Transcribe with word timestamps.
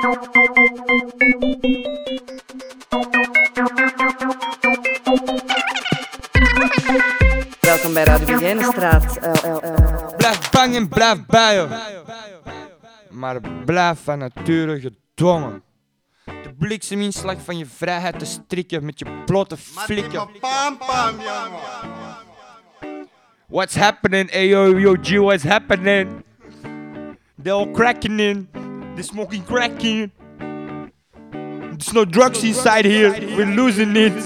Welkom 0.00 0.22
bij 7.94 8.04
Radio 8.04 8.26
Begijnenstraat. 8.26 9.18
Uh, 9.18 9.32
uh, 9.44 10.06
Blijf 10.16 10.50
bang 10.50 10.74
en 10.74 10.88
blijf 10.88 11.26
bijen. 11.26 11.68
Maar 13.10 13.40
blijf 13.64 14.00
van 14.02 14.18
nature 14.18 14.80
gedwongen. 14.80 15.62
De 16.24 16.54
blikseminslag 16.58 17.36
van 17.40 17.58
je 17.58 17.66
vrijheid 17.66 18.18
te 18.18 18.24
strikken 18.24 18.84
met 18.84 18.98
je 18.98 19.22
blote 19.26 19.56
flikken. 19.56 20.28
Pam 20.40 20.78
pam, 20.78 21.14
jongen. 21.16 21.60
What's 23.46 23.74
happening? 23.74 24.30
Hey 24.30 24.46
yo, 24.46 24.78
yo, 24.78 24.94
G, 25.02 25.16
what's 25.16 25.44
happening? 25.44 26.24
They're 27.42 27.56
all 27.56 27.70
cracking 27.70 28.20
in. 28.20 28.59
They're 29.00 29.08
smoking 29.08 29.44
cracking. 29.44 30.12
There's 31.32 31.92
no 31.94 32.04
drugs 32.04 32.44
inside 32.44 32.84
here. 32.84 33.12
We're 33.34 33.46
losing 33.46 33.96
it. 33.96 34.12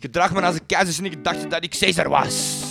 Gedrag 0.00 0.32
me 0.32 0.40
als 0.40 0.54
een 0.54 0.66
keizer 0.66 1.04
en 1.04 1.10
ik 1.12 1.24
dacht 1.24 1.50
dat 1.50 1.64
ik 1.64 1.76
Caesar 1.78 2.08
was. 2.08 2.64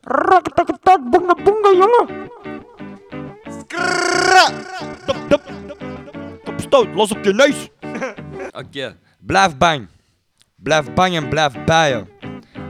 Rakketakketak, 0.00 1.10
boonga 1.10 1.34
boonga, 1.34 1.72
jongen. 1.72 2.30
Top, 5.06 5.16
top, 5.28 5.42
top 6.44 6.60
stoot, 6.60 6.94
los 6.94 7.10
op 7.10 7.24
je 7.24 7.32
neus. 7.32 7.68
Oké, 8.64 8.96
blijf 9.18 9.56
bang. 9.56 9.88
Blijf 10.56 10.94
bang 10.94 11.14
en 11.14 11.28
blijf 11.28 11.64
bijen. 11.64 12.08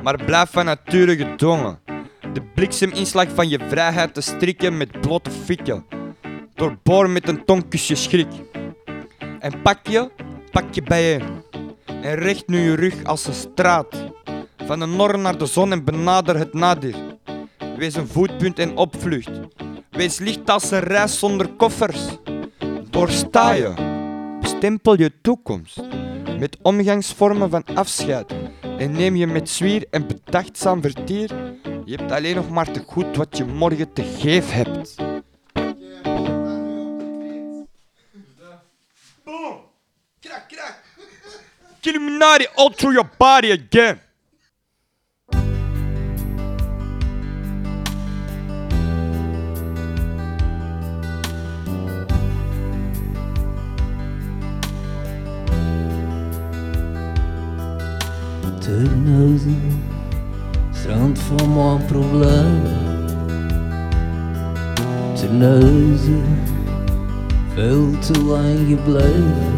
Maar 0.02 0.24
blijf 0.24 0.50
van 0.50 0.64
nature 0.64 1.16
gedwongen. 1.16 1.95
De 2.36 2.42
blikseminslag 2.54 3.28
van 3.34 3.48
je 3.48 3.58
vrijheid 3.68 4.14
te 4.14 4.20
strikken 4.20 4.76
met 4.76 5.00
blote 5.00 5.30
fikken. 5.30 5.84
Doorboren 6.54 7.12
met 7.12 7.28
een 7.28 7.44
tongkusje 7.44 7.94
schrik. 7.94 8.26
En 9.38 9.62
pak 9.62 9.86
je, 9.86 10.10
pak 10.50 10.74
je 10.74 10.82
bijeen. 10.82 11.22
En 11.86 12.14
richt 12.14 12.48
nu 12.48 12.58
je 12.58 12.74
rug 12.74 13.04
als 13.04 13.26
een 13.26 13.34
straat. 13.34 14.04
Van 14.56 14.78
de 14.78 14.86
norm 14.86 15.20
naar 15.22 15.38
de 15.38 15.46
zon 15.46 15.72
en 15.72 15.84
benader 15.84 16.36
het 16.36 16.54
nadir. 16.54 16.94
Wees 17.76 17.94
een 17.94 18.08
voetpunt 18.08 18.58
en 18.58 18.76
opvlucht. 18.76 19.30
Wees 19.90 20.18
licht 20.18 20.50
als 20.50 20.70
een 20.70 20.80
reis 20.80 21.18
zonder 21.18 21.48
koffers. 21.48 22.06
Doorsta 22.90 23.52
je. 23.52 23.72
Bestempel 24.40 24.98
je 24.98 25.12
toekomst. 25.22 25.80
Met 26.38 26.58
omgangsvormen 26.62 27.50
van 27.50 27.64
afscheid. 27.74 28.34
En 28.78 28.92
neem 28.92 29.16
je 29.16 29.26
met 29.26 29.48
zwier 29.48 29.86
en 29.90 30.06
bedachtzaam 30.06 30.82
vertier. 30.82 31.30
Je 31.86 31.96
hebt 31.96 32.12
alleen 32.12 32.34
nog 32.34 32.50
maar 32.50 32.70
te 32.70 32.82
goed 32.86 33.16
wat 33.16 33.36
je 33.36 33.44
morgen 33.44 33.92
te 33.92 34.02
geef 34.02 34.50
hebt. 34.50 34.94
Boom! 39.24 39.60
Krak, 40.20 40.48
krak! 40.48 40.82
Illuminati 41.80 42.46
all 42.54 42.70
through 42.70 42.94
your 42.94 43.10
body 43.18 43.50
again! 43.50 44.00
Van 61.26 61.54
mijn 61.54 61.84
problemen. 61.86 62.84
Turnhuizen, 65.14 66.24
veel 67.54 67.88
te 67.98 68.22
lang 68.24 68.58
gebleven. 68.68 69.54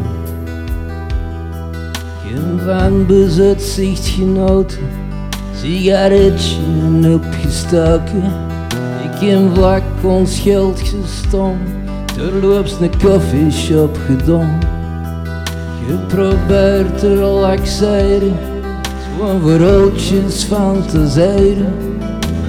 Geen 2.24 2.60
van 2.64 3.06
bezuitzicht 3.06 4.06
genoten, 4.06 4.78
sigaretje 5.54 6.56
opgestoken. 7.14 8.24
Ik 9.02 9.28
heb 9.28 9.54
vlak 9.54 9.82
ons 10.02 10.40
geld 10.40 10.80
gestomd, 10.80 11.68
terloops 12.16 12.80
een 12.80 12.90
koffieshop 13.02 13.98
gedaan. 14.06 14.58
Geprobeerd 15.88 16.98
te 16.98 17.14
relaxeren, 17.14 18.36
gewoon 19.18 19.40
verhaaltjes 19.40 20.44
van 20.44 20.86
te 20.86 21.08
zeilen. 21.08 21.98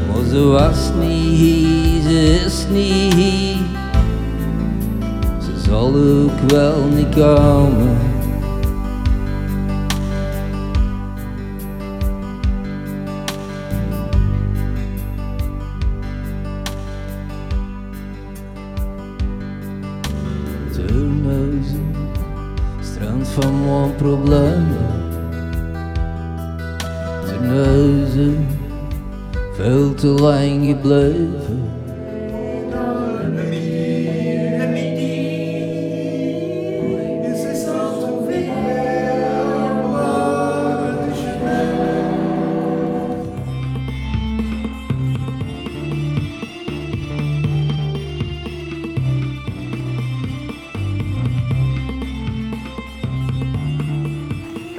Maar 0.07 0.25
ze 0.29 0.43
was 0.43 0.91
niet 0.99 1.37
hier, 1.37 2.01
ze 2.01 2.41
is 2.45 2.65
niet 2.71 3.13
hier. 3.13 3.57
Ze 5.41 5.69
zal 5.69 5.95
ook 5.95 6.51
wel 6.51 6.83
niet 6.95 7.15
komen. 7.15 7.97
Turnhuizen, 20.71 21.95
strand 22.81 23.27
van 23.27 23.65
mijn 23.65 23.95
problemen. 23.95 24.68
Te 29.99 30.07
lang 30.07 30.65
gebleven. 30.65 31.77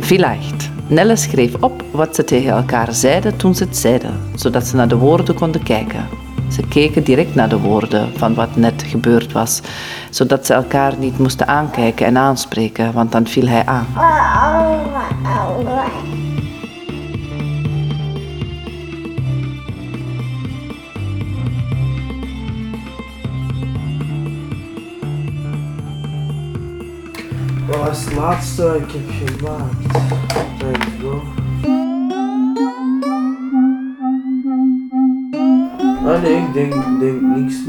Vielleicht. 0.00 0.59
Nelle 0.91 1.17
schreef 1.17 1.55
op 1.61 1.84
wat 1.91 2.15
ze 2.15 2.25
tegen 2.25 2.51
elkaar 2.51 2.93
zeiden 2.93 3.37
toen 3.37 3.55
ze 3.55 3.65
het 3.65 3.77
zeiden, 3.77 4.21
zodat 4.34 4.67
ze 4.67 4.77
naar 4.77 4.89
de 4.89 4.97
woorden 4.97 5.34
konden 5.34 5.62
kijken. 5.62 6.09
Ze 6.53 6.62
keken 6.69 7.05
direct 7.05 7.34
naar 7.34 7.49
de 7.49 7.59
woorden 7.59 8.19
van 8.19 8.34
wat 8.34 8.56
net 8.56 8.83
gebeurd 8.87 9.33
was, 9.33 9.61
zodat 10.11 10.47
ze 10.47 10.55
elkaar 10.55 10.95
niet 10.99 11.19
moesten 11.19 11.47
aankijken 11.49 12.06
en 12.06 12.17
aanspreken, 12.17 12.93
want 12.93 13.12
dan 13.12 13.27
viel 13.27 13.47
hij 13.47 13.67
aan. 13.67 13.87
Wat 27.67 27.78
was 27.78 28.05
het 28.05 28.15
laatste 28.15 28.81
ik 28.87 28.93
heb 28.93 29.39
gemaakt? 29.39 30.29
Even 30.60 31.00
go. 31.00 31.22
Ah 36.06 36.22
nee, 36.22 36.37
ik 36.37 36.53
denk, 36.53 36.72
denk 37.00 37.21
niks 37.21 37.66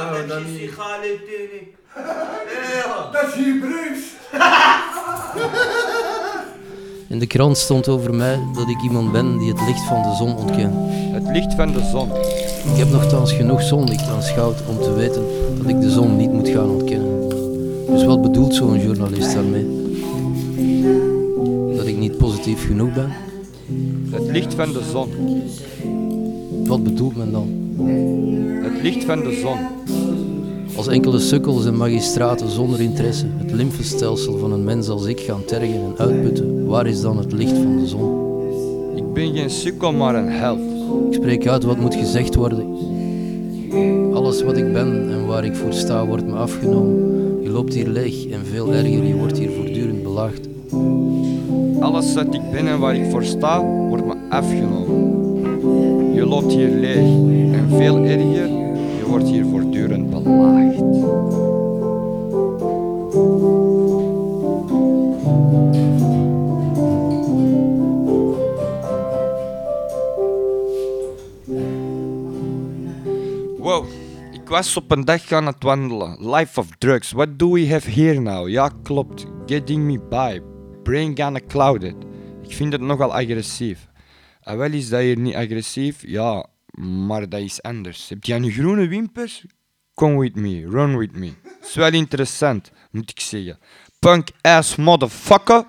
حبيبتي 0.00 0.28
بعد 0.28 0.42
شي 0.58 0.68
خالتيني 0.68 1.62
إيه 1.96 3.12
Dat 3.12 3.22
is 3.28 3.34
Hebreeuws. 3.34 4.04
In 7.08 7.18
de 7.18 7.26
krant 7.26 7.56
stond 7.56 7.88
over 7.88 8.14
mij 8.14 8.38
dat 8.54 8.68
ik 8.68 8.82
iemand 8.82 9.12
ben 9.12 9.38
die 9.38 9.48
het 9.48 9.60
licht 9.66 9.80
van 9.80 10.02
de 10.02 10.14
zon 10.14 10.36
ontkent. 10.36 10.74
Het 11.12 11.28
licht 11.32 11.54
van 11.54 11.72
de 11.72 11.88
zon. 11.92 12.08
Ik 12.72 12.76
heb 12.76 12.88
nogthans 12.88 13.32
genoeg 13.32 13.62
zonlicht 13.62 14.08
aanschouwd 14.08 14.62
om 14.68 14.80
te 14.80 14.92
weten 14.94 15.22
dat 15.58 15.68
ik 15.68 15.80
de 15.80 15.90
zon 15.90 16.16
niet 16.16 16.32
moet 16.32 16.48
gaan 16.48 16.70
ontkennen. 16.70 17.28
Dus 17.88 18.04
wat 18.04 18.22
bedoelt 18.22 18.54
zo'n 18.54 18.80
journalist 18.80 19.34
daarmee? 19.34 19.66
Dat 21.76 21.86
ik 21.86 21.96
niet 21.96 22.18
positief 22.18 22.66
genoeg 22.66 22.92
ben? 22.92 23.12
Het 24.10 24.26
licht 24.26 24.54
van 24.54 24.72
de 24.72 24.82
zon. 24.90 25.10
Wat 26.66 26.84
bedoelt 26.84 27.16
men 27.16 27.32
dan? 27.32 27.59
Het 28.63 28.81
licht 28.81 29.03
van 29.03 29.23
de 29.23 29.39
zon. 29.41 29.57
Als 30.75 30.87
enkele 30.87 31.19
sukkels 31.19 31.65
en 31.65 31.77
magistraten 31.77 32.49
zonder 32.49 32.81
interesse 32.81 33.25
het 33.37 33.51
lymfestelsel 33.51 34.37
van 34.37 34.51
een 34.51 34.63
mens 34.63 34.89
als 34.89 35.05
ik 35.05 35.19
gaan 35.19 35.45
tergen 35.45 35.73
en 35.73 35.93
uitputten, 35.97 36.65
waar 36.65 36.87
is 36.87 37.01
dan 37.01 37.17
het 37.17 37.31
licht 37.31 37.57
van 37.57 37.77
de 37.77 37.87
zon? 37.87 38.19
Ik 38.95 39.13
ben 39.13 39.35
geen 39.35 39.49
sukkel, 39.49 39.93
maar 39.93 40.15
een 40.15 40.29
held. 40.29 40.59
Ik 41.09 41.13
spreek 41.13 41.47
uit 41.47 41.63
wat 41.63 41.79
moet 41.79 41.95
gezegd 41.95 42.35
worden. 42.35 42.65
Alles 44.13 44.43
wat 44.43 44.57
ik 44.57 44.73
ben 44.73 45.11
en 45.11 45.25
waar 45.25 45.45
ik 45.45 45.55
voor 45.55 45.73
sta 45.73 46.05
wordt 46.05 46.25
me 46.25 46.33
afgenomen. 46.33 47.43
Je 47.43 47.49
loopt 47.49 47.73
hier 47.73 47.87
leeg 47.87 48.27
en 48.27 48.45
veel 48.45 48.73
erger, 48.73 49.03
je 49.03 49.15
wordt 49.15 49.37
hier 49.37 49.51
voortdurend 49.51 50.03
belaagd. 50.03 50.47
Alles 51.79 52.13
wat 52.13 52.33
ik 52.33 52.51
ben 52.51 52.67
en 52.67 52.79
waar 52.79 52.95
ik 52.95 53.11
voor 53.11 53.23
sta, 53.23 53.65
wordt 53.87 54.05
me 54.05 54.13
afgenomen. 54.29 55.19
Je 56.13 56.25
loopt 56.25 56.53
hier 56.53 56.69
leeg 56.69 57.40
veel 57.77 57.97
erger, 58.05 58.49
je 58.97 59.03
wordt 59.07 59.27
hier 59.27 59.45
voortdurend 59.45 60.09
belaagd. 60.09 60.79
Wow, 73.57 73.85
ik 74.31 74.47
was 74.47 74.77
op 74.77 74.91
een 74.91 75.05
dag 75.05 75.31
aan 75.31 75.45
het 75.45 75.63
wandelen. 75.63 76.29
Life 76.35 76.59
of 76.59 76.67
drugs, 76.77 77.11
what 77.11 77.39
do 77.39 77.51
we 77.51 77.69
have 77.69 77.89
here 77.89 78.19
now? 78.19 78.49
Ja, 78.49 78.71
klopt. 78.83 79.25
Getting 79.45 79.83
me 79.83 79.99
by. 80.09 80.39
Brain 80.83 81.17
gonna 81.17 81.39
clouded. 81.47 81.95
Ik 82.43 82.53
vind 82.55 82.71
het 82.71 82.81
nogal 82.81 83.13
agressief. 83.13 83.87
En 84.41 84.57
wel 84.57 84.71
is 84.71 84.89
dat 84.89 84.99
hier 84.99 85.17
niet 85.17 85.35
agressief? 85.35 86.03
Ja, 86.07 86.45
maar 86.81 87.29
dat 87.29 87.39
is 87.39 87.61
anders. 87.61 88.09
Heb 88.09 88.23
jij 88.23 88.39
nu 88.39 88.51
groene 88.51 88.87
wimpers? 88.87 89.45
Come 89.93 90.19
with 90.19 90.35
me, 90.35 90.69
run 90.69 90.97
with 90.97 91.15
me. 91.15 91.31
Is 91.61 91.73
wel 91.73 91.93
interessant, 91.93 92.71
moet 92.91 93.09
ik 93.09 93.19
zeggen. 93.19 93.59
Punk 93.99 94.27
ass 94.41 94.75
motherfucker. 94.75 95.65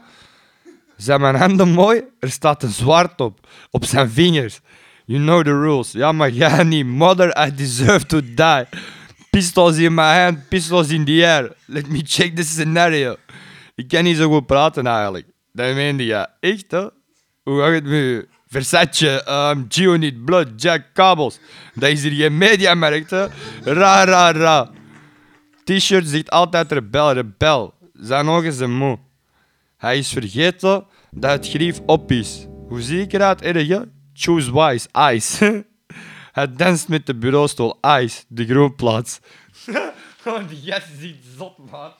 Zijn 0.96 1.20
mijn 1.20 1.34
handen 1.34 1.68
mooi? 1.68 2.02
Er 2.18 2.30
staat 2.30 2.62
een 2.62 2.70
zwaard 2.70 3.20
op, 3.20 3.48
op 3.70 3.84
zijn 3.84 4.10
vingers. 4.10 4.60
You 5.04 5.22
know 5.22 5.44
the 5.44 5.60
rules. 5.60 5.92
Ja, 5.92 6.12
maar 6.12 6.30
jij 6.30 6.64
niet. 6.64 6.86
Mother, 6.86 7.46
I 7.46 7.54
deserve 7.54 8.06
to 8.06 8.20
die. 8.20 8.66
Pistols 9.30 9.76
in 9.76 9.94
my 9.94 10.22
hand, 10.22 10.48
pistols 10.48 10.88
in 10.88 11.04
the 11.04 11.26
air. 11.26 11.56
Let 11.66 11.88
me 11.88 12.00
check 12.04 12.36
the 12.36 12.42
scenario. 12.42 13.16
Ik 13.74 13.88
kan 13.88 14.04
niet 14.04 14.16
zo 14.16 14.30
goed 14.30 14.46
praten 14.46 14.86
eigenlijk. 14.86 15.26
Dat 15.52 15.74
meende 15.74 16.04
je. 16.04 16.28
Echt, 16.40 16.70
hè? 16.70 16.86
Hoe 17.42 17.60
gaat 17.60 17.72
het 17.72 17.84
met? 17.84 18.26
Versace, 18.52 19.24
um, 19.28 19.66
Geonit, 19.68 20.24
Blood, 20.24 20.48
Jack, 20.56 20.92
kabels. 20.92 21.38
Dat 21.74 21.90
is 21.90 22.02
hier 22.02 22.12
geen 22.12 22.38
mediamerk, 22.38 23.10
hè? 23.10 23.26
Ra, 23.64 24.04
ra, 24.04 24.32
ra. 24.32 24.70
T-shirt 25.64 26.06
zegt 26.06 26.30
altijd 26.30 26.72
rebel, 26.72 27.12
rebel. 27.12 27.74
Zijn 27.92 28.28
ogen 28.28 28.52
zijn 28.52 28.76
moe. 28.76 28.98
Hij 29.76 29.98
is 29.98 30.08
vergeten 30.08 30.84
dat 31.10 31.30
het 31.30 31.48
grief 31.48 31.80
op 31.86 32.10
is. 32.10 32.46
Hoe 32.68 32.80
zie 32.80 33.00
ik 33.00 33.12
eruit, 33.12 33.42
erg, 33.42 33.68
hè? 33.68 33.80
Choose 34.14 34.52
wise, 34.52 34.88
ice. 34.92 35.64
Hij 36.32 36.52
danst 36.52 36.88
met 36.88 37.06
de 37.06 37.14
bureaustoel, 37.14 37.78
ice, 38.00 38.24
de 38.28 38.46
groenplaats. 38.46 39.20
oh, 40.26 40.48
die 40.48 40.72
gast 40.72 40.86
is 41.00 41.14
zot, 41.36 41.58
man. 41.70 41.92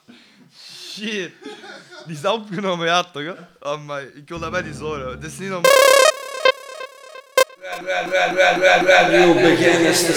Shit. 0.93 1.31
Die 2.05 2.15
is 2.15 2.25
opgenomen, 2.25 2.85
ja 2.85 3.03
toch? 3.03 3.35
Oh, 3.59 3.85
maar 3.85 4.01
ik 4.01 4.29
wil 4.29 4.39
dat 4.39 4.51
bij 4.51 4.63
die 4.63 4.73
horen. 4.73 5.11
Het 5.11 5.23
is 5.23 5.39
niet 5.39 5.51
om... 5.51 5.61
Nieuw 9.09 9.33
begin 9.33 9.85
is 9.85 10.05
de 10.05 10.13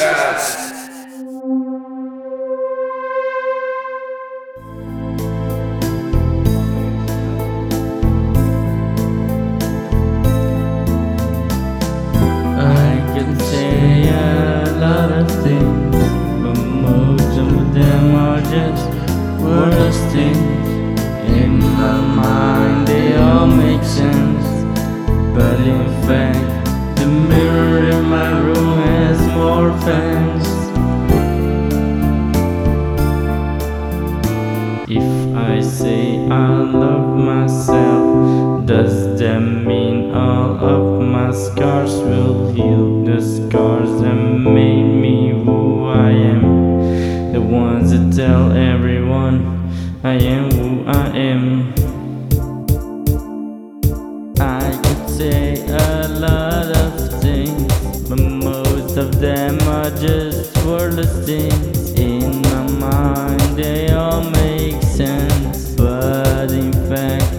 wordless 60.96 61.26
things. 61.26 61.92
In 61.92 62.42
my 62.42 62.70
mind, 62.70 63.56
they 63.56 63.90
all 63.90 64.22
make 64.22 64.82
sense, 64.82 65.74
but 65.74 66.50
in 66.50 66.72
fact, 66.88 67.32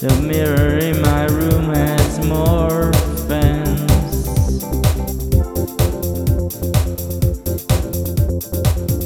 the 0.00 0.12
mirror 0.26 0.78
in 0.78 1.00
my 1.00 1.24
room 1.26 1.72
has 1.74 2.24
more 2.26 2.92
fans. 3.28 3.90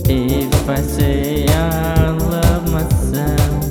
If 0.09 0.69
I 0.69 0.81
say 0.81 1.47
I 1.49 2.11
love 2.11 2.71
myself, 2.71 3.63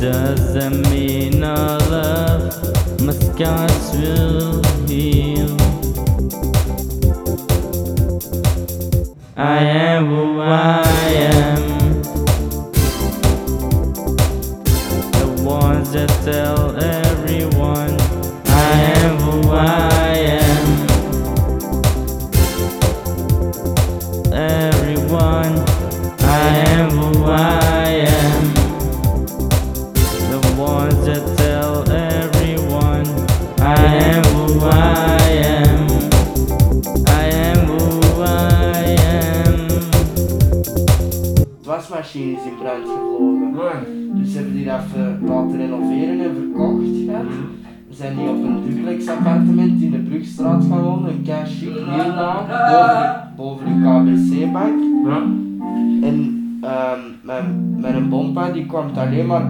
does 0.00 0.54
that 0.54 0.72
mean 0.90 1.44
I 1.44 1.76
love 1.88 3.00
my 3.00 3.12
scars 3.12 3.69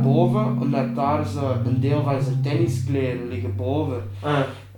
boven, 0.02 0.59
omdat 0.61 0.95
daar 0.95 1.26
zo 1.26 1.40
een 1.66 1.80
deel 1.80 2.02
van 2.02 2.23
zijn 2.23 2.40
tenniskleren 2.42 3.28
liggen 3.28 3.57
boven. 3.57 4.02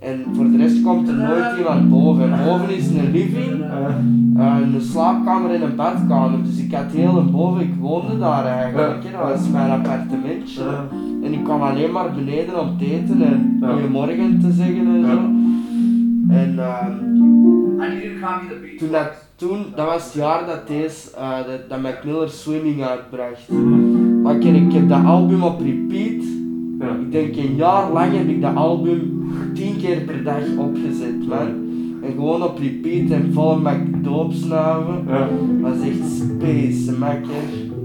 En 0.03 0.25
voor 0.33 0.51
de 0.51 0.57
rest 0.57 0.83
komt 0.83 1.09
er 1.09 1.15
nooit 1.15 1.59
iemand 1.59 1.91
boven. 1.91 2.33
En 2.33 2.45
boven 2.45 2.77
is 2.77 2.87
een 2.87 3.11
living, 3.11 3.63
eh, 3.63 4.57
een 4.75 4.81
slaapkamer 4.81 5.51
en 5.51 5.63
een 5.63 5.77
badkamer. 5.77 6.43
Dus 6.45 6.59
ik 6.59 6.75
had 6.75 6.93
heel 6.93 7.17
een 7.17 7.31
boven, 7.31 7.61
ik 7.61 7.75
woonde 7.81 8.19
daar 8.19 8.47
eigenlijk. 8.47 9.05
hè. 9.05 9.11
Dat 9.11 9.39
was 9.39 9.49
mijn 9.49 9.71
appartementje. 9.71 10.63
En 11.23 11.33
ik 11.33 11.45
kwam 11.45 11.63
alleen 11.63 11.93
maar 11.93 12.13
beneden 12.13 12.61
om 12.61 12.79
te 12.79 12.85
eten 12.85 13.23
en 13.23 13.63
goedemorgen 13.73 14.41
te 14.41 14.53
zeggen 14.53 14.87
en 14.87 15.05
zo. 15.05 15.19
En 16.35 16.59
ehm, 16.59 16.93
toen 18.79 18.91
dat, 18.91 19.11
toen, 19.37 19.65
dat 19.75 19.87
was 19.87 20.05
het 20.05 20.13
jaar 20.13 20.47
dat 20.47 20.67
deze, 20.67 21.17
eh, 21.17 21.37
dat, 21.47 21.69
dat 21.69 21.81
Mac 21.81 22.05
Miller 22.05 22.29
Swimming 22.31 22.85
uitbracht. 22.85 23.49
Maar 24.23 24.37
ik, 24.37 24.45
ik 24.45 24.73
heb 24.73 24.89
dat 24.89 25.05
album 25.05 25.43
op 25.43 25.61
repeat. 25.61 26.25
Ik 27.01 27.13
denk 27.13 27.37
een 27.37 27.55
jaar 27.57 27.93
lang 27.93 28.17
heb 28.17 28.29
ik 28.29 28.43
dat 28.43 28.55
album 28.55 29.25
tien 29.55 29.77
keer 29.77 30.01
per 30.01 30.23
dag 30.25 30.43
opgezet, 30.59 31.29
man. 31.29 31.49
En 32.03 32.13
gewoon 32.13 32.43
op 32.43 32.59
repeat 32.59 33.11
en 33.11 33.33
vol 33.33 33.59
Mac 33.59 33.79
doopsnuiven. 34.03 35.07
Dat 35.07 35.31
was 35.61 35.89
echt 35.89 36.13
space, 36.13 36.99
Mac. 36.99 37.19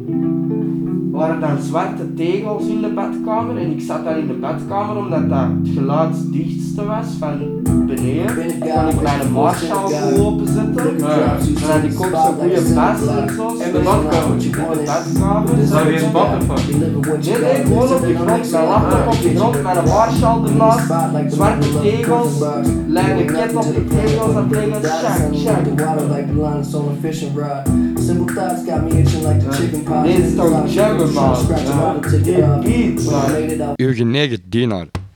Er 0.07 1.23
waren 1.23 1.39
dan 1.39 1.57
zwarte 1.61 2.13
tegels 2.13 2.67
in 2.67 2.81
de 2.81 2.87
badkamer 2.87 3.57
en 3.57 3.71
ik 3.71 3.81
zat 3.81 4.03
dan 4.03 4.15
in 4.15 4.27
de 4.27 4.33
badkamer 4.33 4.97
omdat 4.97 5.29
dat 5.29 5.47
het 5.63 5.69
geluidsdichtste 5.73 6.85
was 6.85 7.05
van 7.19 7.39
beneden. 7.87 8.35
Kon 8.59 8.87
ik 8.87 9.01
mijn 9.01 9.31
Marshall 9.31 9.91
goed 9.91 10.19
openzetten. 10.19 10.97
Dan 10.97 11.09
had 11.69 11.83
ik 11.83 11.99
ook 11.99 12.15
zo'n 12.15 12.35
goede 12.39 12.73
bas 12.75 13.07
en 13.07 13.29
zo. 13.35 13.57
En 13.59 13.71
de 13.71 13.79
badkamer. 13.83 14.43
In 14.43 14.51
de 14.51 14.81
badkamer. 14.85 15.69
Dat 15.69 15.83
weer 15.83 16.03
een? 16.03 16.11
Nee, 17.19 17.39
nee, 17.41 17.65
gewoon 17.65 17.93
op 17.93 18.01
de 18.01 18.15
grond. 18.15 18.51
Mijn 18.51 18.67
laptop 18.67 19.07
op 19.07 19.21
de 19.21 19.35
grond, 19.35 19.63
mijn 19.63 19.85
Marshall 19.85 20.45
ernaast. 20.45 20.85
Zwarte 21.33 21.67
tegels. 21.81 22.43
Lijnen 22.87 23.25
ket 23.25 23.55
op 23.55 23.63
de 23.63 23.85
tegels 23.87 24.35
en 24.35 24.47
tegen 24.49 24.81
shak, 24.81 25.33
shak. 25.35 25.65
Dit 30.03 30.17
is 30.17 30.35
toch 30.35 30.67
jammer, 30.67 31.13
man. 31.13 31.35
Dit 32.23 32.61
beat, 32.61 33.03
man. 33.03 33.73
Uw 33.75 33.93
genegen 33.93 34.39
dienaar. 34.49 34.85
dat 34.85 35.06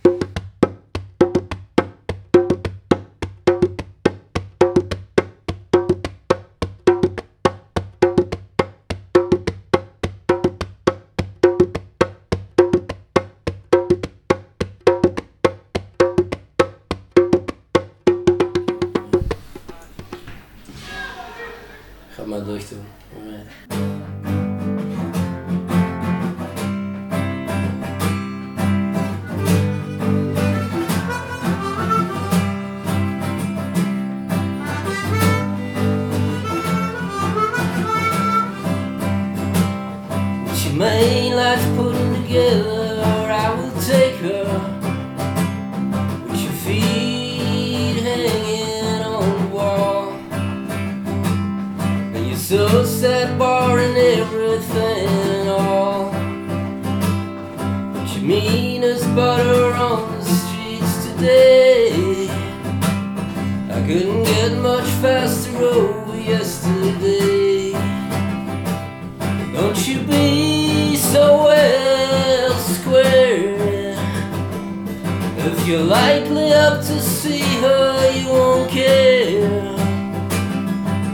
you're 75.71 75.83
likely 75.83 76.51
up 76.51 76.81
to 76.81 76.99
see 76.99 77.39
her, 77.61 78.11
you 78.11 78.27
won't 78.27 78.69
care. 78.69 79.49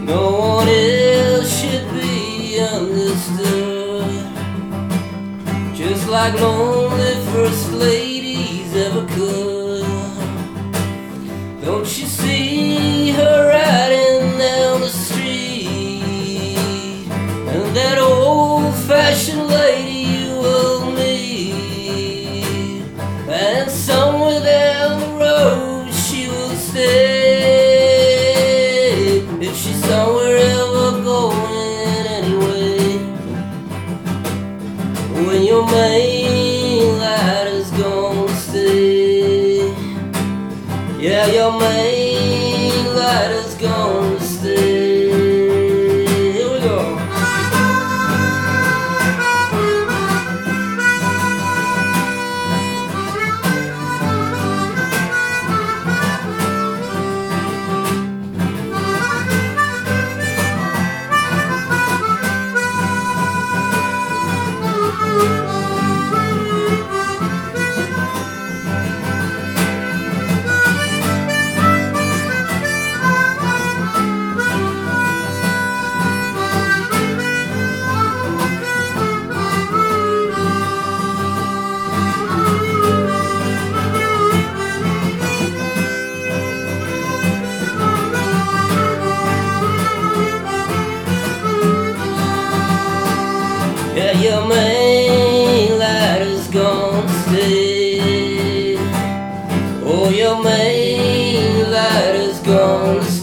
No 0.03 0.31
one 0.55 0.67
else 0.67 1.61
should 1.61 1.87
be 1.93 2.59
understood. 2.59 4.25
Just 5.75 6.07
like 6.09 6.33
lonely 6.41 7.13
first 7.31 7.71
lady. 7.73 8.06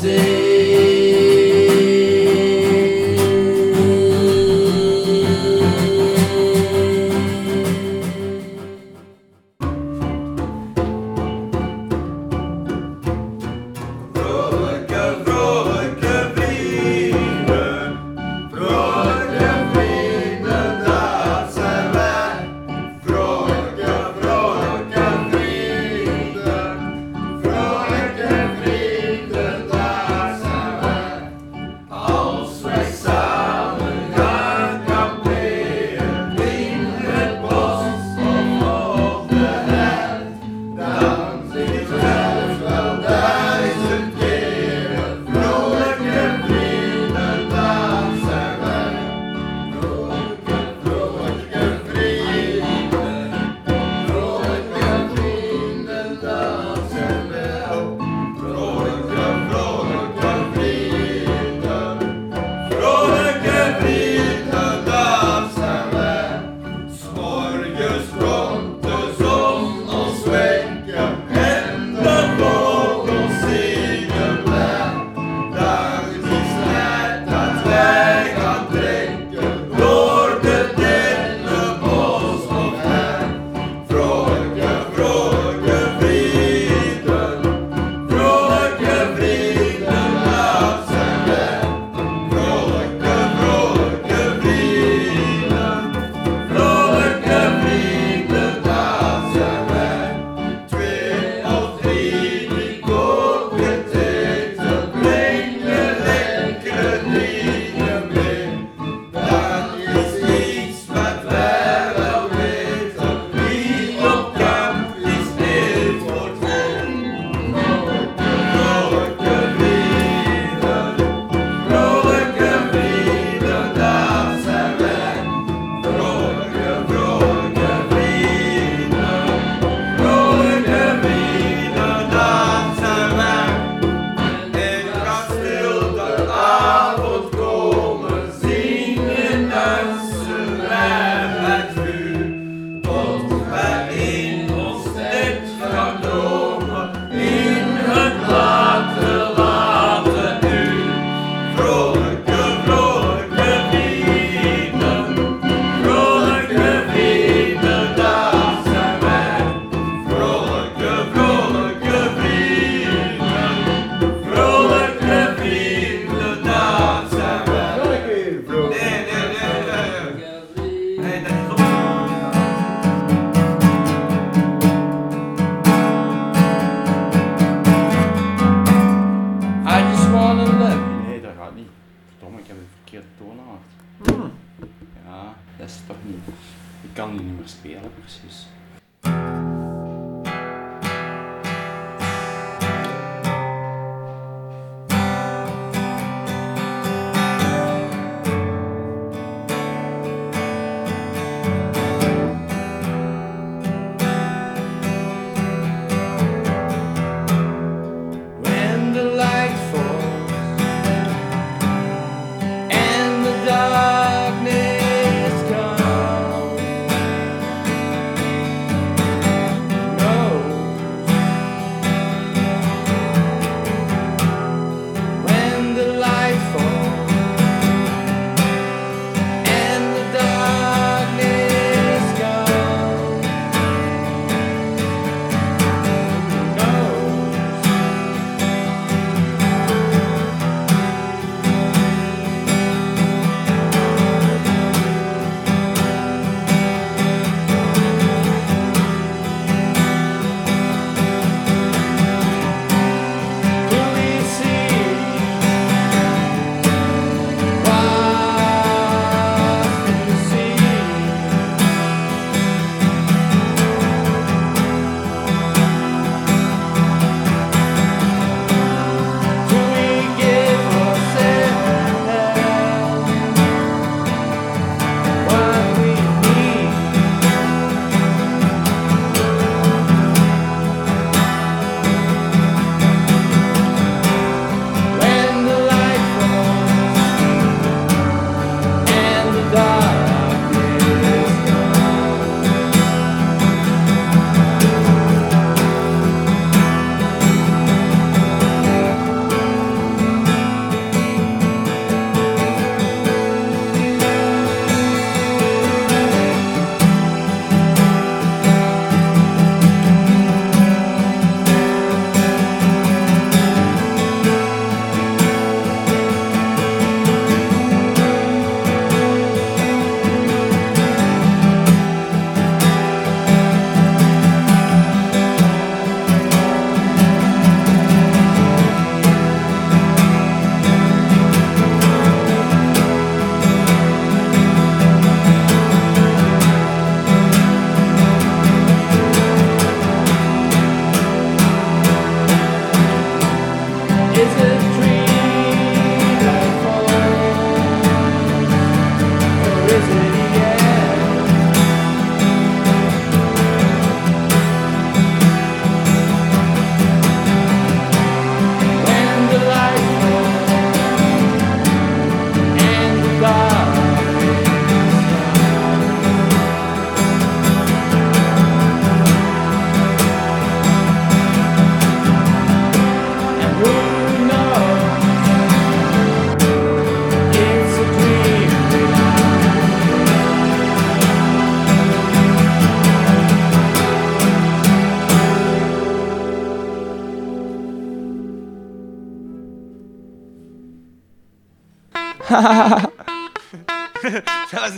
say. 0.05 0.44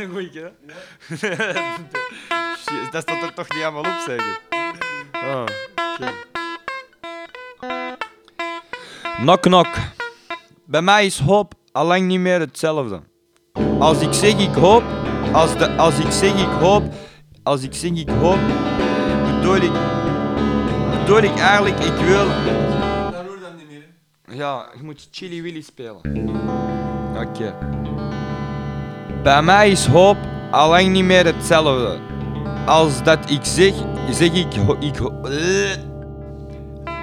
Een 0.06 0.12
goeie, 0.12 0.40
hè? 0.40 0.48
Shit, 2.56 2.92
dat 2.92 3.02
staat 3.02 3.22
er 3.22 3.34
toch 3.34 3.48
niet 3.54 3.62
allemaal 3.62 3.82
op, 3.82 4.02
zeker? 4.06 4.40
Oh, 5.12 5.44
oké. 5.94 6.12
Knock, 9.16 9.42
knock. 9.42 9.66
Bij 10.64 10.82
mij 10.82 11.06
is 11.06 11.18
hoop 11.18 11.54
allang 11.72 12.06
niet 12.06 12.20
meer 12.20 12.40
hetzelfde. 12.40 13.00
Als 13.78 14.00
ik 14.00 14.12
zeg 14.12 14.38
ik 14.38 14.54
hoop, 14.54 14.82
als, 15.32 15.58
de, 15.58 15.76
als 15.76 15.98
ik 15.98 16.10
zeg 16.10 16.40
ik 16.40 16.60
hoop, 16.60 16.82
als 17.42 17.62
ik 17.62 17.74
zeg 17.74 17.90
ik 17.90 18.08
hoop, 18.08 18.38
bedoel 19.24 19.56
ik, 19.56 19.72
bedoel 20.98 21.22
ik 21.22 21.38
eigenlijk, 21.38 21.78
ik 21.78 21.96
wil... 21.96 22.26
Dat 22.26 23.24
hoor 23.26 23.40
dan 23.40 23.56
niet 23.56 23.68
meer. 23.68 24.36
Ja, 24.36 24.68
je 24.76 24.82
moet 24.82 25.08
Chili 25.10 25.42
Willy 25.42 25.60
spelen. 25.60 26.00
Oké. 27.16 27.54
Bij 29.22 29.42
mij 29.42 29.70
is 29.70 29.86
hoop 29.86 30.16
allang 30.50 30.88
niet 30.88 31.04
meer 31.04 31.24
hetzelfde. 31.24 31.98
Als 32.66 33.02
dat 33.02 33.30
ik 33.30 33.44
zeg, 33.44 33.72
zeg 34.10 34.32
ik, 34.32 34.54
ik 34.80 34.96
Eh. 35.00 35.94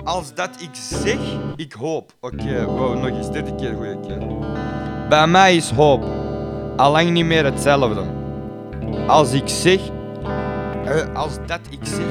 Als 0.04 0.34
dat 0.34 0.50
ik 0.60 0.70
zeg, 0.74 1.18
ik 1.56 1.74
hoop. 1.74 2.12
Oké, 2.22 2.66
wow, 2.66 2.94
nog 2.96 3.18
eens, 3.18 3.32
dit 3.32 3.56
keer 3.56 3.74
goeie 3.74 4.00
keer. 4.00 4.18
Bij 5.10 5.28
mij 5.28 5.56
is 5.56 5.70
hoop 5.72 6.04
allang 6.76 7.10
niet 7.12 7.26
meer 7.26 7.46
hetzelfde. 7.46 8.04
Als 9.08 9.34
ik 9.34 9.48
zeg, 9.48 9.80
eh, 10.86 11.14
als 11.14 11.38
dat 11.46 11.60
ik 11.70 11.80
zeg, 11.82 12.06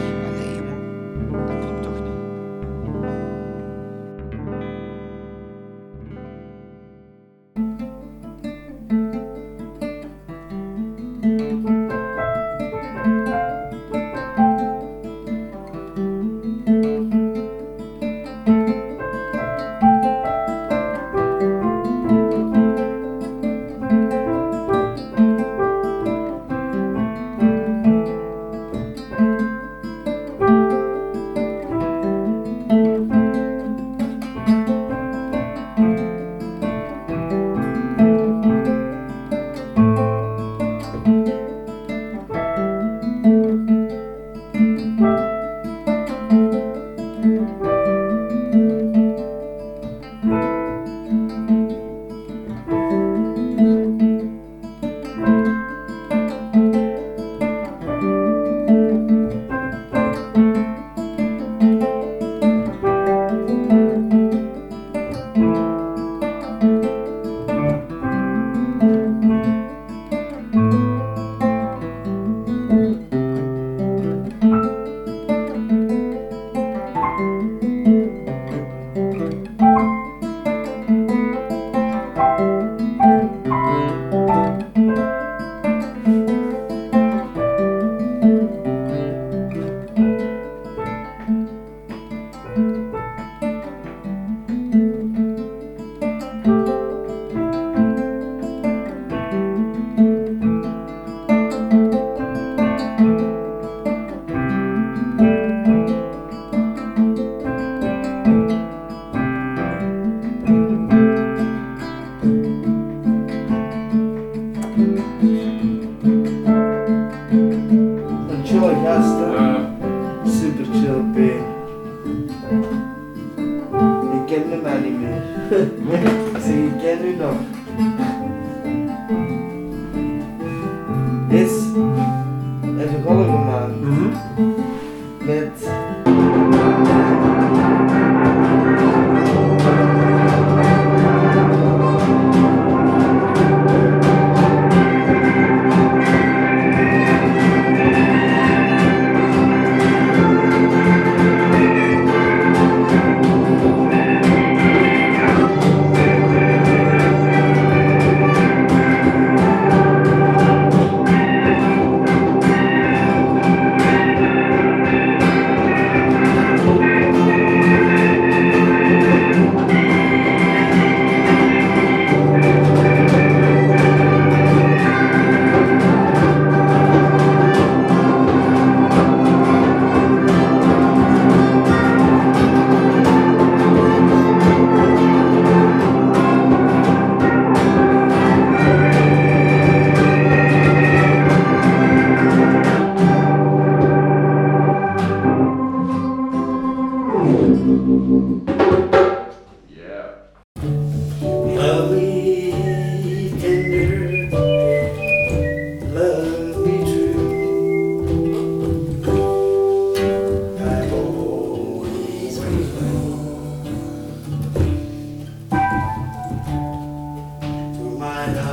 and 218.23 218.39
uh, 218.39 218.52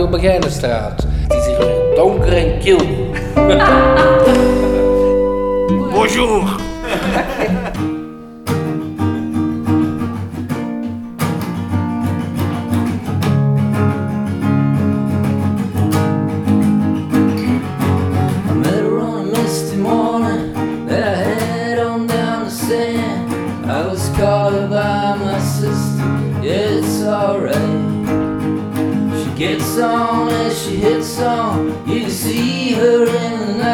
Radio 0.00 0.18
Begijnenstraat. 0.18 1.02
Het 1.02 1.32
is 1.32 1.46
hier 1.46 1.58
weer 1.58 1.94
donker 1.94 2.36
en 2.36 2.58
kil. 2.58 2.80
Bonjour. 5.94 6.69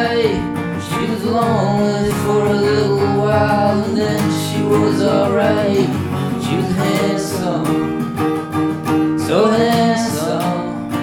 She 0.07 1.05
was 1.11 1.25
lonely 1.25 2.13
for 2.23 2.47
a 2.47 2.55
little 2.55 2.99
while 2.99 3.83
and 3.83 3.97
then 3.97 4.21
she 4.47 4.63
was 4.63 5.03
alright. 5.03 5.89
She 6.45 6.57
was 6.57 6.71
handsome, 6.77 7.67
so 9.19 9.49
handsome. 9.51 10.95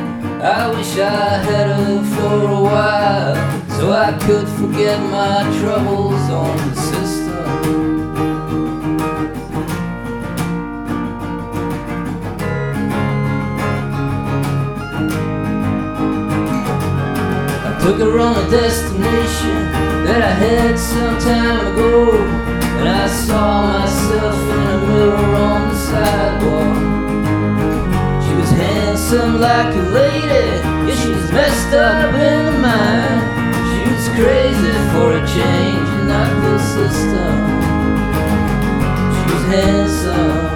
I 0.42 0.70
wish 0.74 0.98
I 0.98 1.44
had 1.44 1.68
her 1.76 2.04
for 2.16 2.48
a 2.50 2.62
while 2.62 3.36
so 3.72 3.92
I 3.92 4.18
could 4.26 4.48
forget 4.48 4.98
my 5.12 5.44
troubles 5.60 6.30
on 6.30 6.73
On 18.14 18.38
a 18.38 18.50
destination 18.50 19.74
that 20.06 20.22
I 20.22 20.34
had 20.46 20.78
some 20.78 21.18
time 21.18 21.74
ago, 21.74 22.14
and 22.80 22.88
I 22.88 23.08
saw 23.08 23.80
myself 23.80 24.36
in 24.36 24.68
a 24.70 24.78
mirror 24.88 25.36
on 25.36 25.70
the 25.70 25.76
sidewalk. 25.76 26.78
She 28.24 28.34
was 28.36 28.52
handsome 28.52 29.42
like 29.42 29.76
a 29.76 29.86
lady, 29.90 30.46
yeah, 30.86 30.96
she 30.96 31.10
was 31.10 31.32
messed 31.32 31.74
up 31.74 32.14
in 32.14 32.46
the 32.46 32.58
mind. 32.62 33.22
She 33.68 33.82
was 33.92 34.08
crazy 34.16 34.74
for 34.94 35.18
a 35.18 35.24
change 35.26 35.90
and 35.98 36.08
not 36.08 36.32
the 36.46 36.58
system. 36.60 37.34
She 39.16 39.26
was 39.34 39.46
handsome, 39.58 40.48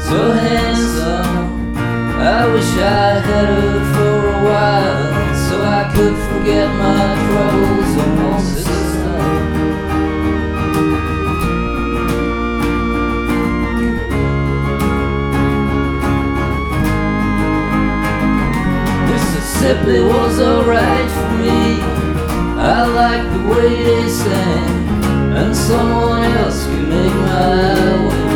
so 0.00 0.32
handsome. 0.32 1.76
I 2.18 2.46
wish 2.52 2.72
I 2.80 3.20
had 3.28 3.48
her 3.48 3.84
for 3.94 4.18
a 4.26 4.44
while 4.48 5.29
I 5.62 5.90
could 5.94 6.16
forget 6.28 6.68
my 6.74 7.14
troubles 7.26 7.92
on 8.02 8.16
the 8.16 8.40
system. 8.40 9.20
Mississippi 19.10 20.00
was 20.00 20.40
alright 20.40 21.10
for 21.10 21.30
me. 21.38 21.82
I 22.58 22.84
like 22.86 23.24
the 23.32 23.42
way 23.54 23.82
they 23.84 24.08
sang, 24.08 24.88
and 25.36 25.54
someone 25.56 26.24
else 26.24 26.64
can 26.64 26.88
make 26.88 27.14
my 27.14 28.08
way. 28.08 28.28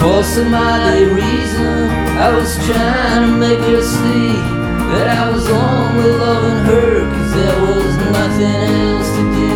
For 0.00 0.22
some 0.22 0.54
odd 0.54 1.00
reason, 1.20 1.90
I 2.18 2.30
was 2.36 2.56
trying 2.66 3.22
to 3.30 3.36
make 3.36 3.60
her 3.60 3.82
see 3.82 4.55
that 4.90 5.06
I 5.18 5.30
was 5.32 5.46
only 5.48 6.10
loving 6.22 6.60
her, 6.68 6.90
cause 7.12 7.32
there 7.34 7.58
was 7.60 7.92
nothing 8.16 8.60
else 8.86 9.10
to 9.16 9.22
do. 9.38 9.54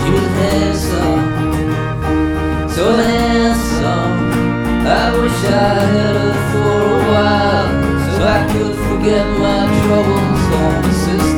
She 0.00 0.10
was 0.16 0.30
handsome, 0.42 1.24
so 2.70 2.84
handsome. 2.96 4.14
I 4.86 5.04
wish 5.16 5.40
I 5.44 5.74
had 5.94 6.14
her 6.22 6.34
for 6.52 6.74
a 6.92 7.02
while 7.10 7.70
so 8.14 8.20
I 8.22 8.40
could 8.52 8.76
forget 8.86 9.24
my 9.38 9.60
troubles 9.82 10.44
on 10.62 10.82
the 10.82 10.92
system. 10.92 11.33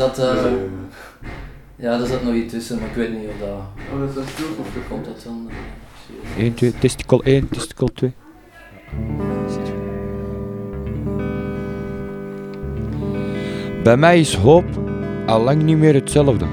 Zat, 0.00 0.18
eh 0.18 0.52
ja, 1.76 2.00
er 2.00 2.06
zat 2.06 2.22
nog 2.22 2.34
iets 2.34 2.52
tussen, 2.52 2.78
maar 2.78 2.88
ik 2.88 2.94
weet 2.94 3.12
niet 3.12 3.28
of 3.28 3.38
dat... 3.40 3.48
Oh, 3.92 4.14
dat 4.14 4.24
is 4.24 4.32
of 4.58 4.58
Of 4.58 4.88
komt 4.88 5.04
dat 5.04 5.22
dan? 5.24 5.50
1, 6.36 6.54
2, 6.54 6.78
testicle 6.78 7.22
1, 7.22 7.48
testicle 7.48 7.92
2. 7.92 8.12
Bij 13.82 13.96
mij 13.96 14.20
is 14.20 14.34
hoop 14.34 14.64
al 15.26 15.40
lang 15.40 15.62
niet 15.62 15.78
meer 15.78 15.94
hetzelfde. 15.94 16.46